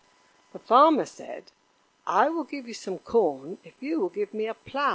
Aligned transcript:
The 0.51 0.57
Farmer 0.57 1.05
said: 1.05 1.51
"I 2.07 2.27
will 2.29 2.43
give 2.43 2.67
you 2.67 2.73
some 2.73 2.97
corn 2.97 3.59
if 3.63 3.75
you 3.83 3.99
will 3.99 4.09
give 4.09 4.33
me 4.33 4.47
a 4.47 4.55
plow." 4.55 4.89